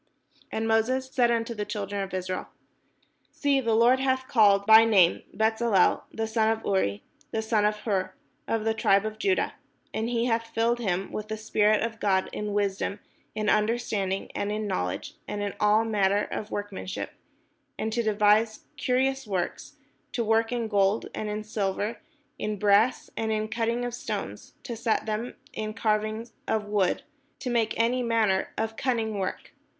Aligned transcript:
And 0.51 0.67
Moses 0.67 1.11
said 1.13 1.29
unto 1.29 1.53
the 1.53 1.63
children 1.63 2.01
of 2.01 2.11
Israel: 2.11 2.47
"See, 3.29 3.61
the 3.61 3.75
Lord 3.75 3.99
hath 3.99 4.27
called 4.27 4.65
by 4.65 4.83
name 4.83 5.21
Bezaleel 5.31 6.05
the 6.11 6.25
son 6.25 6.49
of 6.49 6.63
Uri, 6.65 7.03
the 7.29 7.43
son 7.43 7.65
of 7.65 7.75
Hur, 7.81 8.11
of 8.47 8.63
the 8.65 8.73
tribe 8.73 9.05
of 9.05 9.19
Judah; 9.19 9.53
and 9.93 10.09
he 10.09 10.25
hath 10.25 10.47
filled 10.47 10.79
him 10.79 11.11
with 11.11 11.27
the 11.27 11.37
spirit 11.37 11.83
of 11.83 11.99
God, 11.99 12.31
in 12.33 12.51
wisdom, 12.53 12.99
in 13.35 13.47
understanding, 13.47 14.31
and 14.33 14.51
in 14.51 14.65
knowledge, 14.65 15.13
and 15.27 15.43
in 15.43 15.53
all 15.59 15.85
manner 15.85 16.23
of 16.23 16.49
workmanship; 16.49 17.13
and 17.77 17.93
to 17.93 18.01
de\ise 18.01 18.61
curious 18.77 19.27
works, 19.27 19.75
to 20.13 20.23
work 20.23 20.51
in 20.51 20.67
gold, 20.67 21.09
and 21.13 21.29
in 21.29 21.43
silver, 21.43 21.99
and 22.39 22.53
in 22.53 22.57
brass, 22.57 23.11
and 23.15 23.31
in 23.31 23.43
the 23.43 23.49
cutting 23.49 23.85
of 23.85 23.93
stones, 23.93 24.55
to 24.63 24.75
set 24.75 25.05
them, 25.05 25.25
and 25.25 25.35
in 25.53 25.73
carving 25.75 26.27
of 26.47 26.65
wood, 26.65 27.03
to 27.37 27.51
make 27.51 27.79
any 27.79 28.01
manner 28.01 28.49
of 28.57 28.75
cunning 28.75 29.19
work. 29.19 29.51